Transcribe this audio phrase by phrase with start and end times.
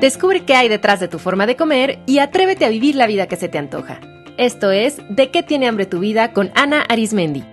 [0.00, 3.26] Descubre qué hay detrás de tu forma de comer y atrévete a vivir la vida
[3.26, 4.00] que se te antoja.
[4.38, 7.44] Esto es De qué tiene hambre tu vida con Ana Arismendi.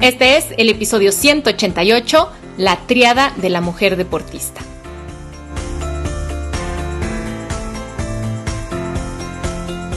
[0.00, 4.60] Este es el episodio 188, La triada de la mujer deportista.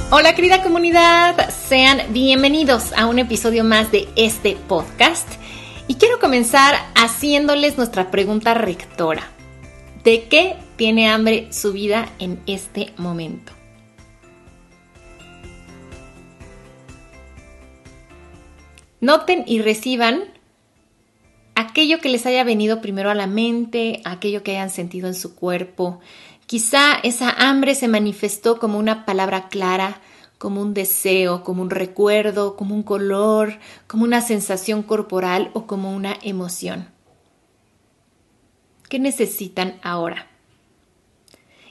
[0.09, 5.27] Hola querida comunidad, sean bienvenidos a un episodio más de este podcast
[5.89, 9.29] y quiero comenzar haciéndoles nuestra pregunta rectora.
[10.05, 13.51] ¿De qué tiene hambre su vida en este momento?
[19.01, 20.24] Noten y reciban
[21.55, 25.35] aquello que les haya venido primero a la mente, aquello que hayan sentido en su
[25.35, 25.99] cuerpo,
[26.47, 30.00] Quizá esa hambre se manifestó como una palabra clara,
[30.38, 35.94] como un deseo, como un recuerdo, como un color, como una sensación corporal o como
[35.94, 36.88] una emoción.
[38.88, 40.27] ¿Qué necesitan ahora?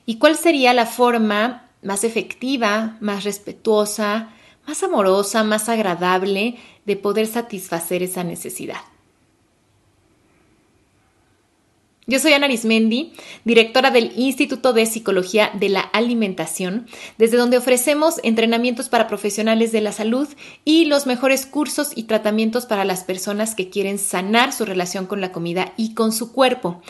[0.04, 4.28] ¿Y cuál sería la forma más efectiva, más respetuosa,
[4.66, 8.82] más amorosa, más agradable de poder satisfacer esa necesidad?
[12.08, 13.12] Yo soy Ana Arismendi,
[13.44, 16.86] directora del Instituto de Psicología de la Alimentación,
[17.18, 20.28] desde donde ofrecemos entrenamientos para profesionales de la salud
[20.64, 25.20] y los mejores cursos y tratamientos para las personas que quieren sanar su relación con
[25.20, 26.80] la comida y con su cuerpo.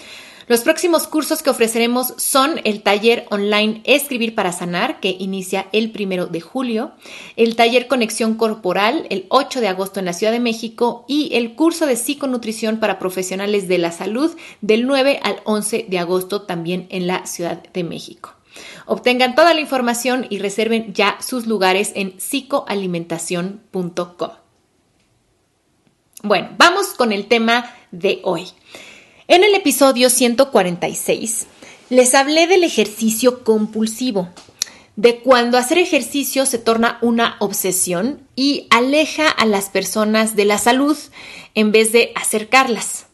[0.49, 5.91] Los próximos cursos que ofreceremos son el taller online Escribir para Sanar, que inicia el
[5.91, 6.93] primero de julio,
[7.35, 11.57] el taller Conexión Corporal, el 8 de agosto en la Ciudad de México, y el
[11.57, 16.87] curso de psiconutrición para profesionales de la salud del 9 al 11 de agosto también
[16.91, 18.35] en la Ciudad de México.
[18.87, 24.31] Obtengan toda la información y reserven ya sus lugares en psicoalimentación.com.
[26.23, 28.47] Bueno, vamos con el tema de hoy.
[29.29, 31.49] En el episodio 146
[31.91, 34.29] les hablé del ejercicio compulsivo,
[34.95, 40.59] de cuando hacer ejercicio se torna una obsesión y aleja a las personas de la
[40.59, 40.97] salud
[41.57, 43.07] en vez de acercarlas.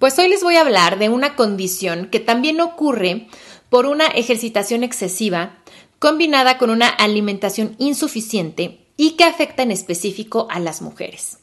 [0.00, 3.28] Pues hoy les voy a hablar de una condición que también ocurre
[3.70, 5.58] por una ejercitación excesiva
[6.00, 11.38] combinada con una alimentación insuficiente y que afecta en específico a las mujeres.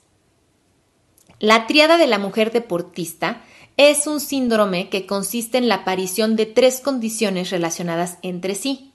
[1.40, 3.42] La triada de la mujer deportista
[3.80, 8.92] es un síndrome que consiste en la aparición de tres condiciones relacionadas entre sí.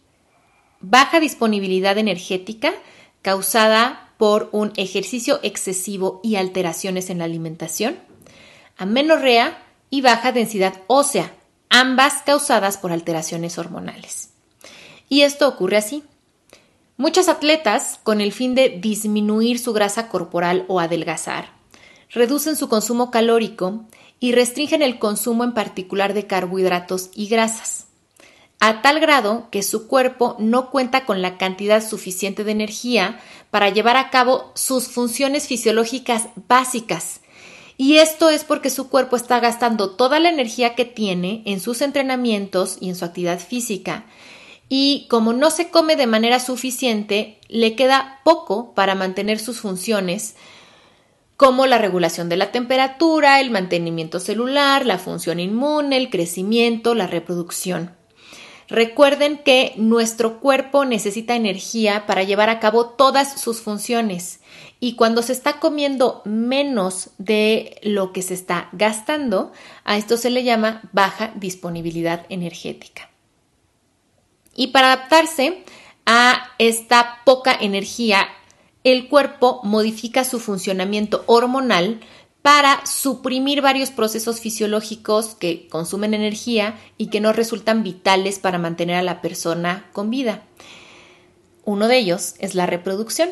[0.80, 2.74] Baja disponibilidad energética
[3.22, 7.96] causada por un ejercicio excesivo y alteraciones en la alimentación,
[8.76, 9.56] amenorrea
[9.88, 11.32] y baja densidad ósea,
[11.70, 14.34] ambas causadas por alteraciones hormonales.
[15.08, 16.02] Y esto ocurre así.
[16.98, 21.54] Muchos atletas, con el fin de disminuir su grasa corporal o adelgazar,
[22.10, 23.84] reducen su consumo calórico
[24.20, 27.86] y restringen el consumo en particular de carbohidratos y grasas,
[28.60, 33.20] a tal grado que su cuerpo no cuenta con la cantidad suficiente de energía
[33.50, 37.20] para llevar a cabo sus funciones fisiológicas básicas.
[37.76, 41.82] Y esto es porque su cuerpo está gastando toda la energía que tiene en sus
[41.82, 44.06] entrenamientos y en su actividad física.
[44.68, 50.36] Y como no se come de manera suficiente, le queda poco para mantener sus funciones
[51.36, 57.06] como la regulación de la temperatura, el mantenimiento celular, la función inmune, el crecimiento, la
[57.06, 57.96] reproducción.
[58.68, 64.40] Recuerden que nuestro cuerpo necesita energía para llevar a cabo todas sus funciones
[64.80, 69.52] y cuando se está comiendo menos de lo que se está gastando,
[69.84, 73.10] a esto se le llama baja disponibilidad energética.
[74.54, 75.64] Y para adaptarse
[76.06, 78.28] a esta poca energía
[78.84, 82.00] el cuerpo modifica su funcionamiento hormonal
[82.42, 88.96] para suprimir varios procesos fisiológicos que consumen energía y que no resultan vitales para mantener
[88.96, 90.42] a la persona con vida.
[91.64, 93.30] Uno de ellos es la reproducción.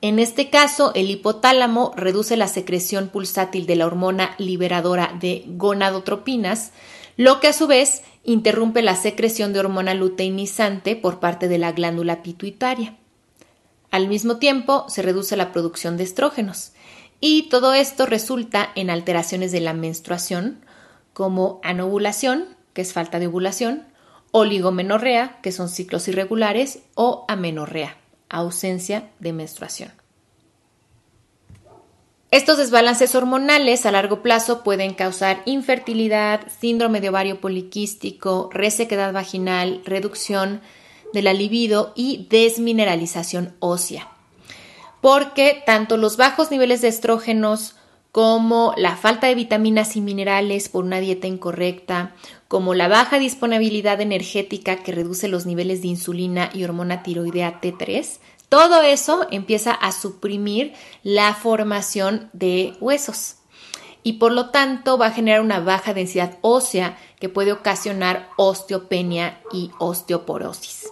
[0.00, 6.70] En este caso, el hipotálamo reduce la secreción pulsátil de la hormona liberadora de gonadotropinas,
[7.16, 11.72] lo que a su vez interrumpe la secreción de hormona luteinizante por parte de la
[11.72, 12.96] glándula pituitaria.
[13.90, 16.72] Al mismo tiempo, se reduce la producción de estrógenos
[17.20, 20.60] y todo esto resulta en alteraciones de la menstruación,
[21.12, 22.44] como anovulación,
[22.74, 23.84] que es falta de ovulación,
[24.30, 27.96] oligomenorrea, que son ciclos irregulares, o amenorrea,
[28.28, 29.90] ausencia de menstruación.
[32.30, 39.80] Estos desbalances hormonales a largo plazo pueden causar infertilidad, síndrome de ovario poliquístico, resequedad vaginal,
[39.86, 40.60] reducción
[41.12, 44.08] de la libido y desmineralización ósea.
[45.00, 47.76] Porque tanto los bajos niveles de estrógenos
[48.12, 52.14] como la falta de vitaminas y minerales por una dieta incorrecta,
[52.48, 58.18] como la baja disponibilidad energética que reduce los niveles de insulina y hormona tiroidea T3,
[58.48, 60.72] todo eso empieza a suprimir
[61.02, 63.36] la formación de huesos
[64.02, 69.42] y por lo tanto va a generar una baja densidad ósea que puede ocasionar osteopenia
[69.52, 70.88] y osteoporosis.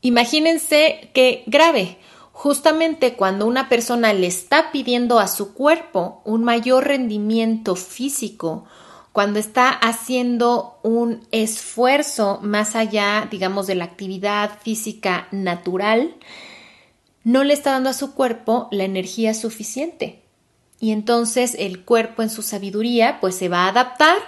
[0.00, 1.98] Imagínense que grave,
[2.32, 8.64] justamente cuando una persona le está pidiendo a su cuerpo un mayor rendimiento físico,
[9.12, 16.14] cuando está haciendo un esfuerzo más allá, digamos, de la actividad física natural,
[17.24, 20.22] no le está dando a su cuerpo la energía suficiente.
[20.78, 24.18] Y entonces el cuerpo en su sabiduría pues se va a adaptar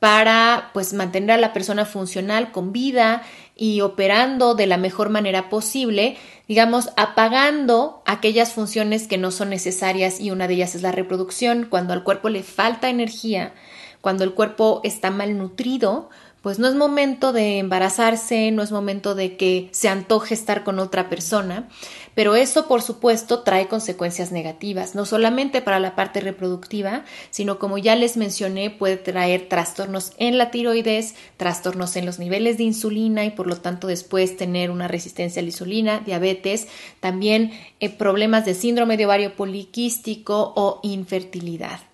[0.00, 3.22] para pues mantener a la persona funcional con vida
[3.54, 6.16] y operando de la mejor manera posible,
[6.48, 11.66] digamos, apagando aquellas funciones que no son necesarias y una de ellas es la reproducción.
[11.68, 13.52] Cuando al cuerpo le falta energía,
[14.00, 16.08] cuando el cuerpo está malnutrido,
[16.42, 20.78] pues no es momento de embarazarse, no es momento de que se antoje estar con
[20.78, 21.68] otra persona,
[22.14, 27.76] pero eso por supuesto trae consecuencias negativas, no solamente para la parte reproductiva, sino como
[27.76, 33.24] ya les mencioné, puede traer trastornos en la tiroides, trastornos en los niveles de insulina
[33.26, 36.68] y por lo tanto después tener una resistencia a la insulina, diabetes,
[37.00, 41.89] también eh, problemas de síndrome de ovario poliquístico o infertilidad.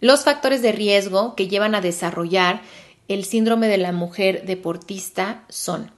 [0.00, 2.62] Los factores de riesgo que llevan a desarrollar
[3.08, 5.90] el síndrome de la mujer deportista son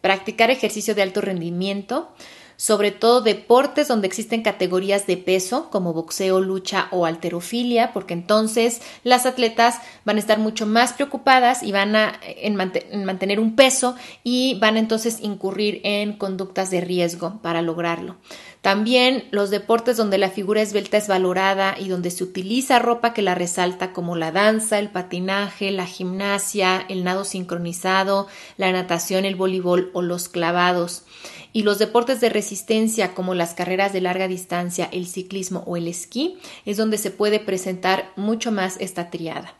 [0.00, 2.12] practicar ejercicio de alto rendimiento,
[2.56, 8.80] sobre todo deportes donde existen categorías de peso como boxeo, lucha o alterofilia, porque entonces
[9.04, 12.56] las atletas van a estar mucho más preocupadas y van a en,
[13.04, 13.94] mantener un peso
[14.24, 18.16] y van a entonces incurrir en conductas de riesgo para lograrlo.
[18.66, 23.22] También los deportes donde la figura esbelta es valorada y donde se utiliza ropa que
[23.22, 28.26] la resalta como la danza, el patinaje, la gimnasia, el nado sincronizado,
[28.56, 31.04] la natación, el voleibol o los clavados
[31.52, 35.86] y los deportes de resistencia como las carreras de larga distancia, el ciclismo o el
[35.86, 39.54] esquí es donde se puede presentar mucho más esta triada.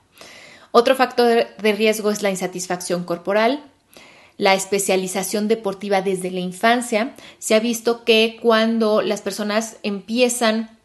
[0.73, 3.63] Otro factor de riesgo es la insatisfacción corporal,
[4.39, 7.15] la especialización deportiva desde la infancia.
[7.39, 10.79] Se ha visto que cuando las personas empiezan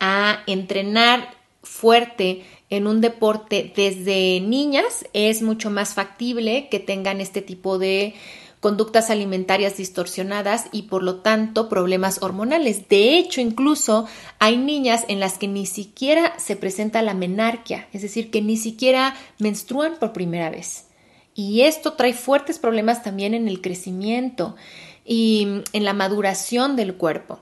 [0.00, 1.30] a entrenar
[1.62, 8.14] fuerte en un deporte desde niñas, es mucho más factible que tengan este tipo de
[8.60, 12.88] conductas alimentarias distorsionadas y por lo tanto problemas hormonales.
[12.88, 14.06] De hecho, incluso
[14.38, 18.56] hay niñas en las que ni siquiera se presenta la menarquia, es decir, que ni
[18.56, 20.87] siquiera menstruan por primera vez.
[21.38, 24.56] Y esto trae fuertes problemas también en el crecimiento
[25.04, 27.38] y en la maduración del cuerpo.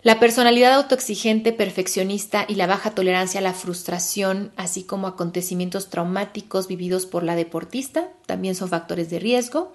[0.00, 6.66] La personalidad autoexigente, perfeccionista y la baja tolerancia a la frustración, así como acontecimientos traumáticos
[6.66, 9.74] vividos por la deportista, también son factores de riesgo.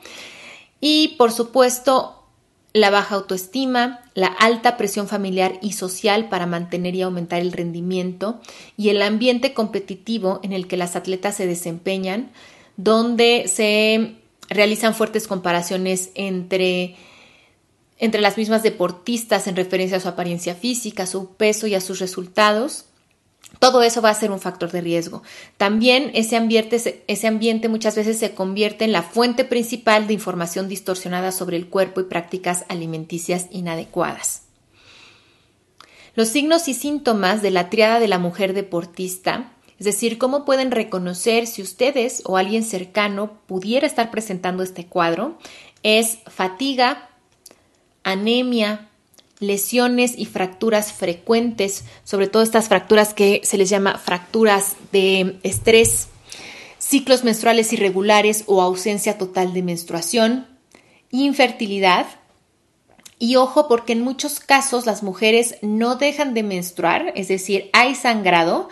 [0.81, 2.22] Y, por supuesto,
[2.73, 8.41] la baja autoestima, la alta presión familiar y social para mantener y aumentar el rendimiento
[8.77, 12.31] y el ambiente competitivo en el que las atletas se desempeñan,
[12.75, 14.15] donde se
[14.49, 16.95] realizan fuertes comparaciones entre
[17.99, 21.99] entre las mismas deportistas en referencia a su apariencia física, su peso y a sus
[21.99, 22.85] resultados.
[23.59, 25.23] Todo eso va a ser un factor de riesgo.
[25.57, 30.67] También ese ambiente, ese ambiente muchas veces se convierte en la fuente principal de información
[30.67, 34.43] distorsionada sobre el cuerpo y prácticas alimenticias inadecuadas.
[36.15, 40.69] Los signos y síntomas de la triada de la mujer deportista, es decir, cómo pueden
[40.69, 45.37] reconocer si ustedes o alguien cercano pudiera estar presentando este cuadro,
[45.81, 47.09] es fatiga,
[48.03, 48.89] anemia,
[49.47, 56.07] lesiones y fracturas frecuentes, sobre todo estas fracturas que se les llama fracturas de estrés,
[56.77, 60.47] ciclos menstruales irregulares o ausencia total de menstruación,
[61.11, 62.07] infertilidad.
[63.19, 67.95] Y ojo, porque en muchos casos las mujeres no dejan de menstruar, es decir, hay
[67.95, 68.67] sangrado,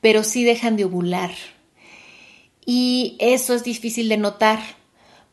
[0.00, 1.32] pero sí dejan de ovular.
[2.64, 4.77] Y eso es difícil de notar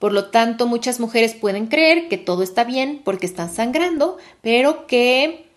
[0.05, 4.85] por lo tanto, muchas mujeres pueden creer que todo está bien porque están sangrando, pero
[4.85, 5.47] que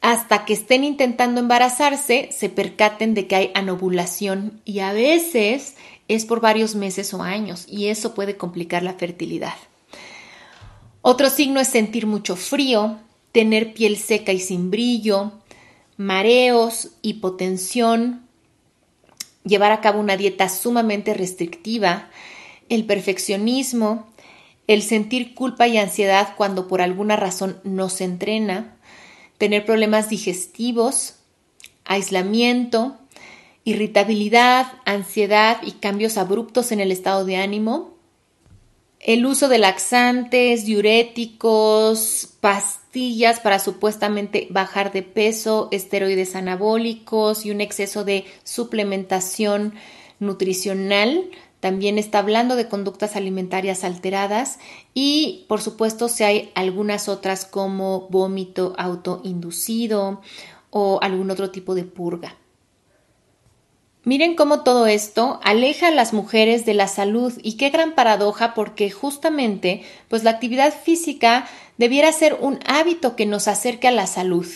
[0.00, 5.74] hasta que estén intentando embarazarse se percaten de que hay anovulación y a veces
[6.06, 9.54] es por varios meses o años y eso puede complicar la fertilidad.
[11.02, 12.98] Otro signo es sentir mucho frío,
[13.32, 15.32] tener piel seca y sin brillo,
[15.96, 18.22] mareos, hipotensión,
[19.42, 22.08] llevar a cabo una dieta sumamente restrictiva,
[22.68, 24.06] el perfeccionismo,
[24.66, 28.76] el sentir culpa y ansiedad cuando por alguna razón no se entrena,
[29.38, 31.14] tener problemas digestivos,
[31.84, 32.98] aislamiento,
[33.64, 37.98] irritabilidad, ansiedad y cambios abruptos en el estado de ánimo,
[39.00, 47.60] el uso de laxantes, diuréticos, pastillas para supuestamente bajar de peso, esteroides anabólicos y un
[47.60, 49.74] exceso de suplementación
[50.18, 51.30] nutricional.
[51.60, 54.58] También está hablando de conductas alimentarias alteradas
[54.94, 60.20] y, por supuesto, si hay algunas otras como vómito autoinducido
[60.70, 62.36] o algún otro tipo de purga.
[64.04, 68.54] Miren cómo todo esto aleja a las mujeres de la salud y qué gran paradoja
[68.54, 71.46] porque justamente pues la actividad física
[71.76, 74.46] debiera ser un hábito que nos acerque a la salud.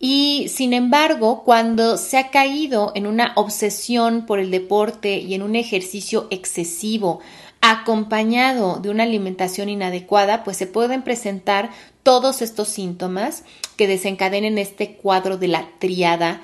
[0.00, 5.42] Y sin embargo, cuando se ha caído en una obsesión por el deporte y en
[5.42, 7.20] un ejercicio excesivo,
[7.60, 11.70] acompañado de una alimentación inadecuada, pues se pueden presentar
[12.02, 13.44] todos estos síntomas
[13.76, 16.40] que desencadenen este cuadro de la triada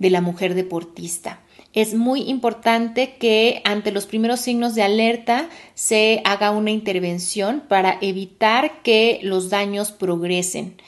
[0.00, 1.40] de la mujer deportista
[1.76, 7.98] es muy importante que ante los primeros signos de alerta se haga una intervención para
[8.00, 10.78] evitar que los daños progresen.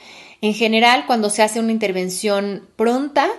[0.41, 3.29] En general, cuando se hace una intervención pronta,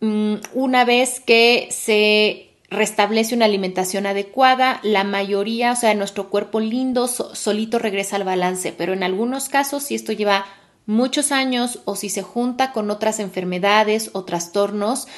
[0.00, 6.60] mm, una vez que se restablece una alimentación adecuada, la mayoría, o sea, nuestro cuerpo
[6.60, 10.46] lindo solito regresa al balance, pero en algunos casos, si esto lleva
[10.86, 15.08] muchos años o si se junta con otras enfermedades o trastornos,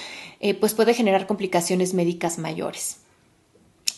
[0.40, 2.98] eh, pues puede generar complicaciones médicas mayores.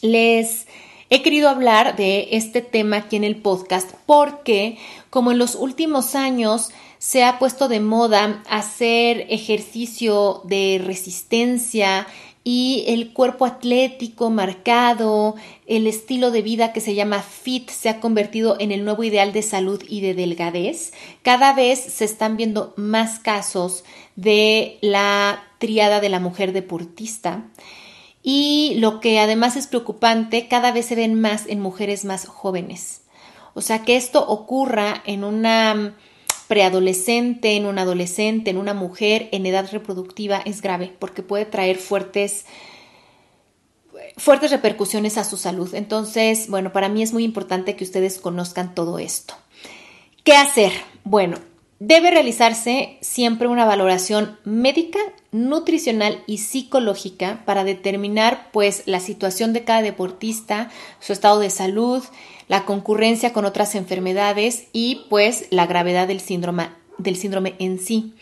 [0.02, 0.66] Les
[1.11, 4.78] he querido hablar de este tema aquí en el podcast porque,
[5.11, 6.71] como en los últimos años
[7.04, 12.06] se ha puesto de moda hacer ejercicio de resistencia
[12.44, 15.34] y el cuerpo atlético marcado,
[15.66, 19.34] el estilo de vida que se llama fit se ha convertido en el nuevo ideal
[19.34, 20.94] de salud y de delgadez.
[21.20, 23.84] Cada vez se están viendo más casos
[24.16, 27.44] de la triada de la mujer deportista.
[28.23, 33.02] Y lo que además es preocupante, cada vez se ven más en mujeres más jóvenes.
[33.52, 35.96] O sea, que esto ocurra en una
[36.48, 41.76] preadolescente, en un adolescente, en una mujer en edad reproductiva es grave porque puede traer
[41.76, 42.46] fuertes
[44.16, 45.74] fuertes repercusiones a su salud.
[45.74, 49.34] Entonces, bueno, para mí es muy importante que ustedes conozcan todo esto.
[50.22, 50.72] ¿Qué hacer?
[51.04, 51.38] Bueno,
[51.78, 54.99] debe realizarse siempre una valoración médica,
[55.33, 62.02] nutricional y psicológica para determinar pues la situación de cada deportista, su estado de salud,
[62.49, 68.14] la concurrencia con otras enfermedades y pues la gravedad del síndrome, del síndrome en sí.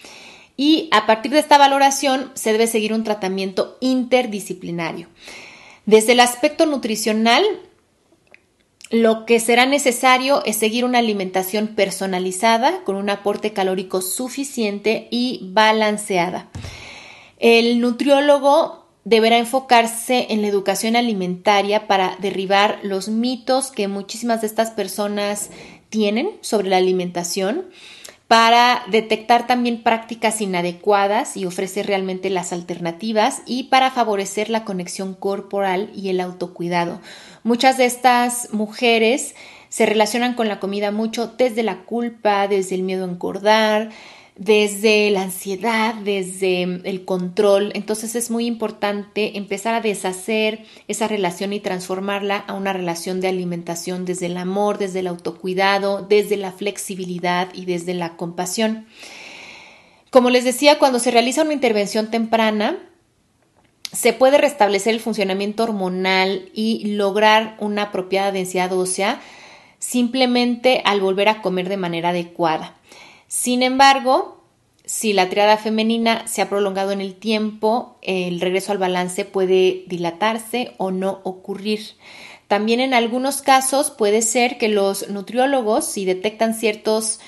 [0.56, 5.08] Y a partir de esta valoración se debe seguir un tratamiento interdisciplinario.
[5.86, 7.44] Desde el aspecto nutricional,
[8.92, 15.48] lo que será necesario es seguir una alimentación personalizada con un aporte calórico suficiente y
[15.50, 16.50] balanceada.
[17.38, 24.46] El nutriólogo deberá enfocarse en la educación alimentaria para derribar los mitos que muchísimas de
[24.46, 25.48] estas personas
[25.88, 27.64] tienen sobre la alimentación,
[28.32, 35.12] para detectar también prácticas inadecuadas y ofrecer realmente las alternativas y para favorecer la conexión
[35.12, 37.02] corporal y el autocuidado.
[37.42, 39.34] Muchas de estas mujeres
[39.68, 43.90] se relacionan con la comida mucho desde la culpa, desde el miedo a engordar,
[44.36, 47.70] desde la ansiedad, desde el control.
[47.74, 53.28] Entonces es muy importante empezar a deshacer esa relación y transformarla a una relación de
[53.28, 58.86] alimentación desde el amor, desde el autocuidado, desde la flexibilidad y desde la compasión.
[60.10, 62.78] Como les decía, cuando se realiza una intervención temprana,
[63.92, 69.20] se puede restablecer el funcionamiento hormonal y lograr una apropiada densidad ósea
[69.78, 72.76] simplemente al volver a comer de manera adecuada.
[73.34, 74.44] Sin embargo,
[74.84, 79.84] si la triada femenina se ha prolongado en el tiempo, el regreso al balance puede
[79.86, 81.80] dilatarse o no ocurrir.
[82.46, 87.20] También en algunos casos puede ser que los nutriólogos, si detectan ciertos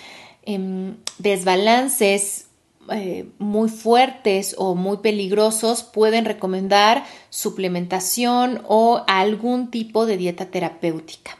[0.42, 2.48] em, desbalances
[2.92, 11.38] eh, muy fuertes o muy peligrosos, pueden recomendar suplementación o algún tipo de dieta terapéutica.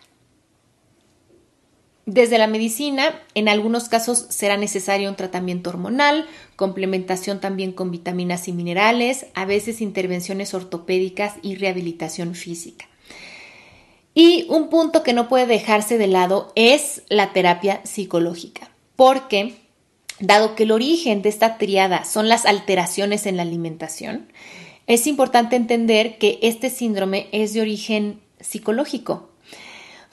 [2.06, 8.46] Desde la medicina, en algunos casos será necesario un tratamiento hormonal, complementación también con vitaminas
[8.46, 12.86] y minerales, a veces intervenciones ortopédicas y rehabilitación física.
[14.12, 19.54] Y un punto que no puede dejarse de lado es la terapia psicológica, porque
[20.20, 24.28] dado que el origen de esta triada son las alteraciones en la alimentación,
[24.86, 29.30] es importante entender que este síndrome es de origen psicológico,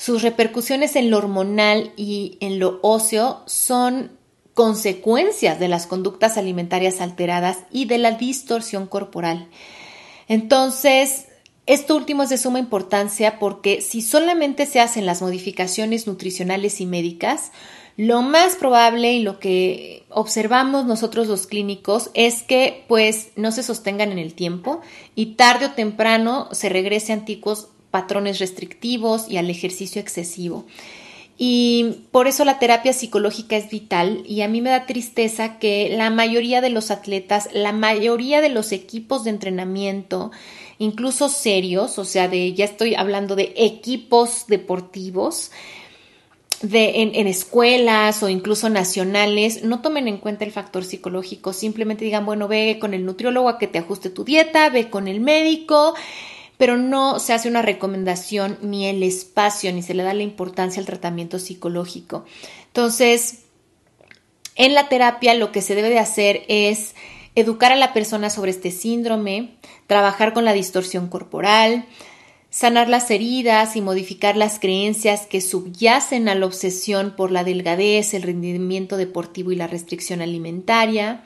[0.01, 4.10] Sus repercusiones en lo hormonal y en lo óseo son
[4.55, 9.48] consecuencias de las conductas alimentarias alteradas y de la distorsión corporal.
[10.27, 11.27] Entonces,
[11.67, 16.88] esto último es de suma importancia porque si solamente se hacen las modificaciones nutricionales y
[16.88, 17.51] médicas,
[17.96, 23.62] lo más probable y lo que observamos nosotros los clínicos es que pues no se
[23.62, 24.81] sostengan en el tiempo
[25.13, 30.65] y tarde o temprano se regrese a antiguos patrones restrictivos y al ejercicio excesivo.
[31.43, 35.89] Y por eso la terapia psicológica es vital y a mí me da tristeza que
[35.89, 40.31] la mayoría de los atletas, la mayoría de los equipos de entrenamiento,
[40.77, 45.51] incluso serios, o sea, de ya estoy hablando de equipos deportivos,
[46.62, 52.05] de, en, en, escuelas o incluso nacionales no tomen en cuenta el factor psicológico, simplemente
[52.05, 55.21] digan, bueno, ve con el nutriólogo a que te ajuste tu dieta, ve con el
[55.21, 55.95] médico,
[56.62, 60.80] pero no se hace una recomendación ni el espacio, ni se le da la importancia
[60.80, 62.24] al tratamiento psicológico.
[62.68, 63.46] Entonces,
[64.53, 66.94] en la terapia lo que se debe de hacer es
[67.34, 69.56] educar a la persona sobre este síndrome,
[69.88, 71.88] trabajar con la distorsión corporal,
[72.51, 78.13] sanar las heridas y modificar las creencias que subyacen a la obsesión por la delgadez,
[78.13, 81.24] el rendimiento deportivo y la restricción alimentaria,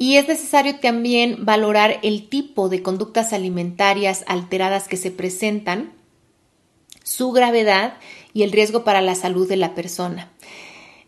[0.00, 5.92] y es necesario también valorar el tipo de conductas alimentarias alteradas que se presentan,
[7.04, 7.98] su gravedad
[8.32, 10.30] y el riesgo para la salud de la persona.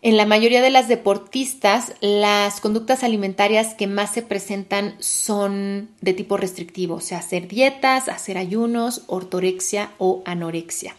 [0.03, 6.13] En la mayoría de las deportistas, las conductas alimentarias que más se presentan son de
[6.13, 10.95] tipo restrictivo, o sea, hacer dietas, hacer ayunos, ortorexia o anorexia.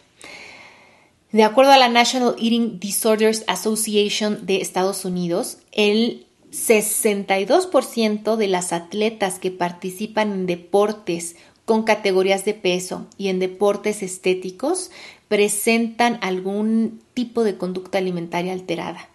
[1.31, 6.24] De acuerdo a la National Eating Disorders Association de Estados Unidos, el
[6.55, 11.35] 62% de las atletas que participan en deportes
[11.65, 14.89] con categorías de peso y en deportes estéticos
[15.27, 19.09] presentan algún tipo de conducta alimentaria alterada,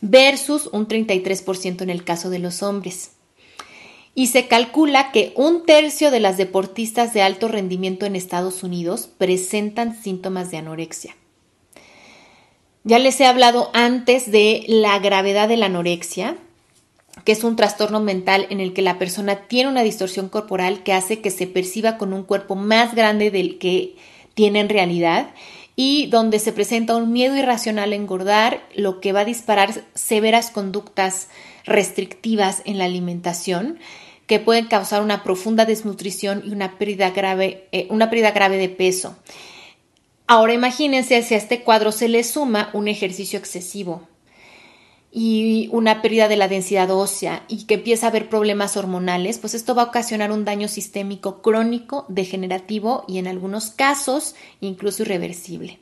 [0.00, 3.12] versus un 33% en el caso de los hombres.
[4.14, 9.08] Y se calcula que un tercio de las deportistas de alto rendimiento en Estados Unidos
[9.18, 11.16] presentan síntomas de anorexia.
[12.84, 16.36] Ya les he hablado antes de la gravedad de la anorexia,
[17.24, 20.92] que es un trastorno mental en el que la persona tiene una distorsión corporal que
[20.92, 23.96] hace que se perciba con un cuerpo más grande del que
[24.34, 25.30] tiene en realidad
[25.76, 30.50] y donde se presenta un miedo irracional a engordar, lo que va a disparar severas
[30.50, 31.28] conductas
[31.64, 33.78] restrictivas en la alimentación
[34.26, 38.68] que pueden causar una profunda desnutrición y una pérdida grave, eh, una pérdida grave de
[38.68, 39.16] peso.
[40.26, 44.08] Ahora imagínense si a este cuadro se le suma un ejercicio excesivo,
[45.12, 49.52] y una pérdida de la densidad ósea y que empieza a haber problemas hormonales, pues
[49.52, 55.78] esto va a ocasionar un daño sistémico crónico, degenerativo y en algunos casos incluso irreversible.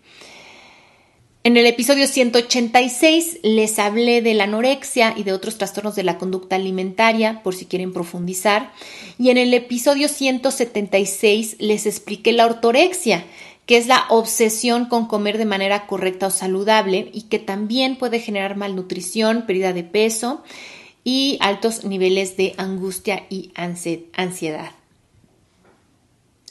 [1.43, 6.19] En el episodio 186 les hablé de la anorexia y de otros trastornos de la
[6.19, 8.73] conducta alimentaria, por si quieren profundizar.
[9.19, 13.25] Y en el episodio 176 les expliqué la ortorexia,
[13.66, 18.18] que es la obsesión con comer de manera correcta o saludable y que también puede
[18.18, 20.42] generar malnutrición, pérdida de peso
[21.05, 24.70] y altos niveles de angustia y ansiedad.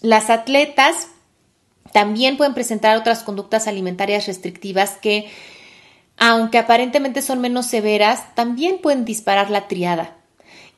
[0.01, 1.09] Las atletas
[1.91, 5.29] también pueden presentar otras conductas alimentarias restrictivas que,
[6.17, 10.18] aunque aparentemente son menos severas, también pueden disparar la triada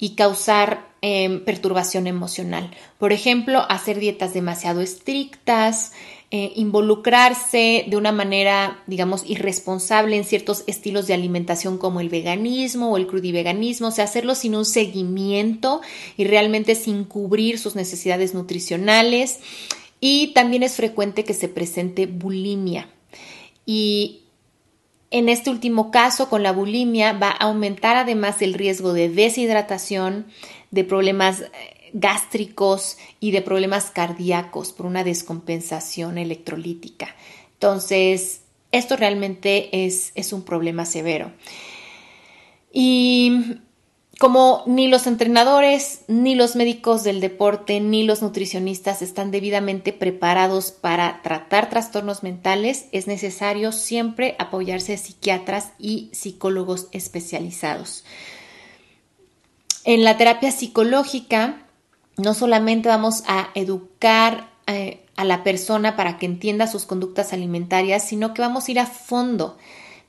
[0.02, 2.72] y causar em, perturbación emocional.
[2.98, 5.94] Por ejemplo, hacer dietas demasiado estrictas,
[6.32, 12.92] eh, involucrarse de una manera, digamos, irresponsable en ciertos estilos de alimentación como el veganismo
[12.92, 15.82] o el crudiveganismo, o sea, hacerlo sin un seguimiento
[16.18, 19.40] y realmente sin cubrir sus necesidades nutricionales.
[20.00, 22.90] Y también es frecuente que se presente bulimia.
[23.68, 24.22] Y
[25.12, 30.26] en este último caso, con la bulimia, va a aumentar además el riesgo de deshidratación,
[30.72, 31.48] de problemas eh,
[31.94, 37.14] gástricos y de problemas cardíacos por una descompensación electrolítica.
[37.54, 41.34] Entonces, esto realmente es, es un problema severo.
[42.72, 43.58] Y
[44.22, 50.70] como ni los entrenadores, ni los médicos del deporte, ni los nutricionistas están debidamente preparados
[50.70, 58.04] para tratar trastornos mentales, es necesario siempre apoyarse de psiquiatras y psicólogos especializados.
[59.86, 61.66] En la terapia psicológica,
[62.16, 68.08] no solamente vamos a educar eh, a la persona para que entienda sus conductas alimentarias,
[68.08, 69.58] sino que vamos a ir a fondo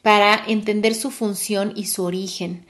[0.03, 2.66] para entender su función y su origen.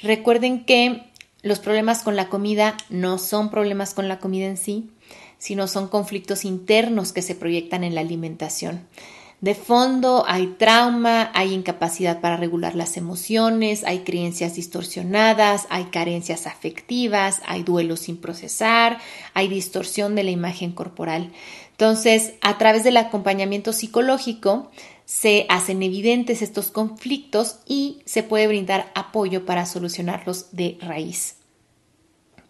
[0.00, 1.04] Recuerden que
[1.42, 4.90] los problemas con la comida no son problemas con la comida en sí,
[5.38, 8.86] sino son conflictos internos que se proyectan en la alimentación.
[9.44, 16.46] De fondo hay trauma, hay incapacidad para regular las emociones, hay creencias distorsionadas, hay carencias
[16.46, 19.00] afectivas, hay duelo sin procesar,
[19.34, 21.30] hay distorsión de la imagen corporal.
[21.72, 24.70] Entonces, a través del acompañamiento psicológico
[25.04, 31.36] se hacen evidentes estos conflictos y se puede brindar apoyo para solucionarlos de raíz.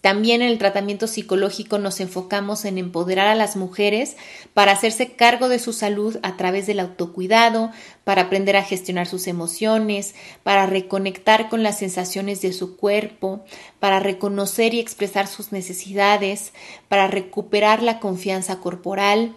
[0.05, 4.19] También en el tratamiento psicológico nos enfocamos en empoderar a las mujeres
[4.53, 7.71] para hacerse cargo de su salud a través del autocuidado,
[8.05, 13.47] para aprender a gestionar sus emociones, para reconectar con las sensaciones de su cuerpo,
[13.81, 16.53] para reconocer y expresar sus necesidades,
[16.88, 19.35] para recuperar la confianza corporal,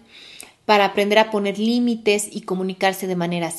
[0.67, 3.49] para aprender a poner límites y comunicarse de manera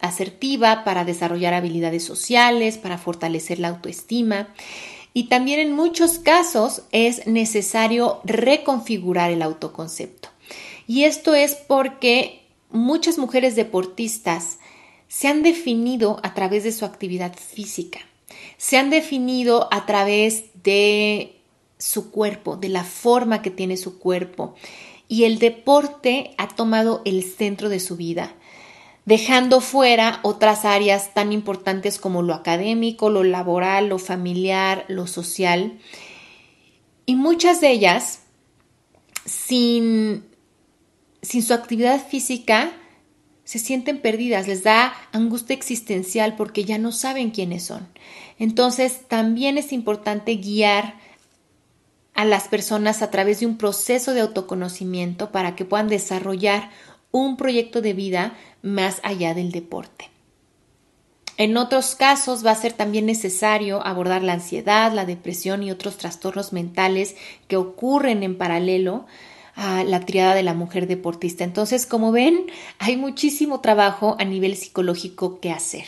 [0.00, 4.50] asertiva, para desarrollar habilidades sociales, para fortalecer la autoestima
[5.14, 10.28] y también en muchos casos es necesario reconfigurar el autoconcepto.
[10.86, 14.58] Y esto es porque muchas mujeres deportistas
[15.08, 18.00] se han definido a través de su actividad física,
[18.56, 21.38] se han definido a través de
[21.78, 24.54] su cuerpo, de la forma que tiene su cuerpo.
[25.12, 28.32] Y el deporte ha tomado el centro de su vida
[29.04, 35.78] dejando fuera otras áreas tan importantes como lo académico, lo laboral, lo familiar, lo social.
[37.04, 38.20] Y muchas de ellas,
[39.26, 40.24] sin,
[41.20, 42.72] sin su actividad física,
[43.44, 47.86] se sienten perdidas, les da angustia existencial porque ya no saben quiénes son.
[48.38, 51.01] Entonces, también es importante guiar
[52.14, 56.70] a las personas a través de un proceso de autoconocimiento para que puedan desarrollar
[57.10, 60.10] un proyecto de vida más allá del deporte.
[61.38, 65.96] En otros casos va a ser también necesario abordar la ansiedad, la depresión y otros
[65.96, 67.16] trastornos mentales
[67.48, 69.06] que ocurren en paralelo
[69.54, 71.44] a la triada de la mujer deportista.
[71.44, 72.46] Entonces, como ven,
[72.78, 75.86] hay muchísimo trabajo a nivel psicológico que hacer.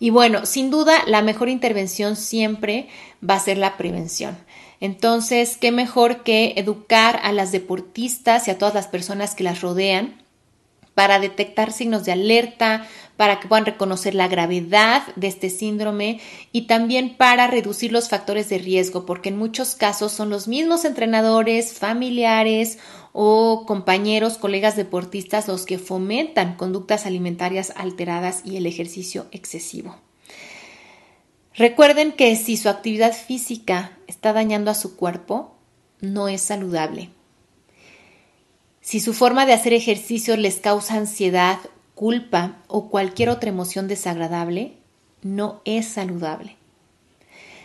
[0.00, 2.88] Y bueno, sin duda, la mejor intervención siempre
[3.28, 4.38] va a ser la prevención.
[4.80, 9.60] Entonces, qué mejor que educar a las deportistas y a todas las personas que las
[9.60, 10.22] rodean
[10.98, 12.84] para detectar signos de alerta,
[13.16, 16.18] para que puedan reconocer la gravedad de este síndrome
[16.50, 20.84] y también para reducir los factores de riesgo, porque en muchos casos son los mismos
[20.84, 22.80] entrenadores, familiares
[23.12, 29.94] o compañeros, colegas deportistas los que fomentan conductas alimentarias alteradas y el ejercicio excesivo.
[31.54, 35.54] Recuerden que si su actividad física está dañando a su cuerpo,
[36.00, 37.10] no es saludable.
[38.88, 41.58] Si su forma de hacer ejercicio les causa ansiedad,
[41.94, 44.78] culpa o cualquier otra emoción desagradable,
[45.20, 46.56] no es saludable.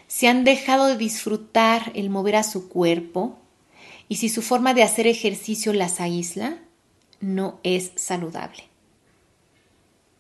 [0.10, 3.38] Si han dejado de disfrutar el mover a su cuerpo
[4.10, 6.58] y si su forma de hacer ejercicio las aísla,
[7.22, 8.66] no es saludable.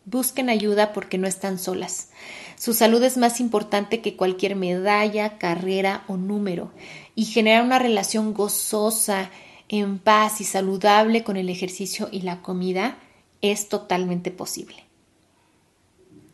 [0.05, 2.11] Busquen ayuda porque no están solas.
[2.57, 6.71] Su salud es más importante que cualquier medalla, carrera o número
[7.13, 9.31] y generar una relación gozosa
[9.69, 12.97] en paz y saludable con el ejercicio y la comida
[13.41, 14.85] es totalmente posible.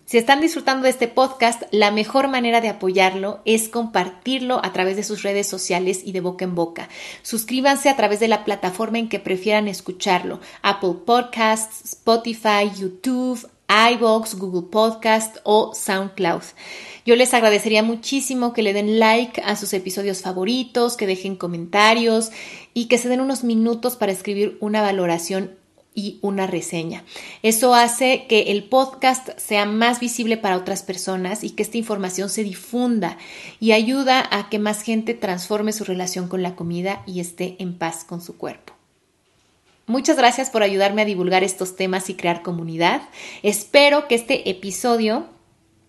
[0.10, 4.96] Si están disfrutando de este podcast, la mejor manera de apoyarlo es compartirlo a través
[4.96, 6.90] de sus redes sociales y de boca en boca.
[7.22, 14.36] Suscríbanse a través de la plataforma en que prefieran escucharlo, Apple Podcasts, Spotify, YouTube, iVoox,
[14.36, 16.44] Google Podcast o SoundCloud.
[17.06, 22.32] Yo les agradecería muchísimo que le den like a sus episodios favoritos, que dejen comentarios
[22.74, 25.58] y que se den unos minutos para escribir una valoración
[25.96, 27.04] y una reseña.
[27.44, 32.30] Eso hace que el podcast sea más visible para otras personas y que esta información
[32.30, 33.18] se difunda
[33.60, 37.78] y ayuda a que más gente transforme su relación con la comida y esté en
[37.78, 38.79] paz con su cuerpo.
[39.90, 43.02] Muchas gracias por ayudarme a divulgar estos temas y crear comunidad.
[43.42, 45.26] Espero que este episodio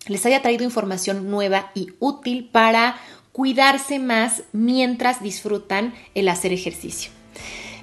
[0.07, 2.97] les haya traído información nueva y útil para
[3.31, 7.11] cuidarse más mientras disfrutan el hacer ejercicio.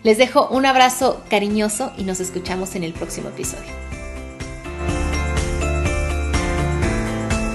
[0.03, 3.71] Les dejo un abrazo cariñoso y nos escuchamos en el próximo episodio.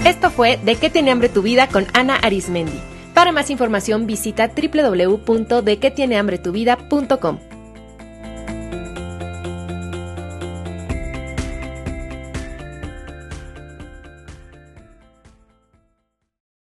[0.06, 2.80] Esto fue De qué tiene hambre tu vida con Ana Arismendi.
[3.12, 7.53] Para más información visita www.dequetienehambretuvida.com.